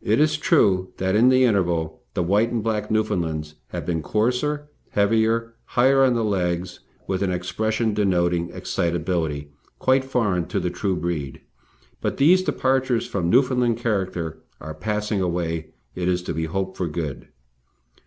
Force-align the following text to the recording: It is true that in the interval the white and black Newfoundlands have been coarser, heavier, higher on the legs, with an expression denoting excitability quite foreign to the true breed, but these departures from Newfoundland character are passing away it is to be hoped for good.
It 0.00 0.20
is 0.20 0.38
true 0.38 0.94
that 0.96 1.14
in 1.14 1.28
the 1.28 1.44
interval 1.44 2.00
the 2.14 2.22
white 2.22 2.50
and 2.50 2.62
black 2.62 2.90
Newfoundlands 2.90 3.56
have 3.72 3.84
been 3.84 4.00
coarser, 4.00 4.70
heavier, 4.92 5.54
higher 5.66 6.02
on 6.02 6.14
the 6.14 6.24
legs, 6.24 6.80
with 7.06 7.22
an 7.22 7.30
expression 7.30 7.92
denoting 7.92 8.48
excitability 8.48 9.50
quite 9.78 10.02
foreign 10.06 10.46
to 10.46 10.58
the 10.58 10.70
true 10.70 10.96
breed, 10.96 11.42
but 12.00 12.16
these 12.16 12.42
departures 12.42 13.06
from 13.06 13.28
Newfoundland 13.28 13.76
character 13.76 14.42
are 14.62 14.72
passing 14.72 15.20
away 15.20 15.74
it 15.94 16.08
is 16.08 16.22
to 16.22 16.32
be 16.32 16.46
hoped 16.46 16.78
for 16.78 16.88
good. 16.88 17.28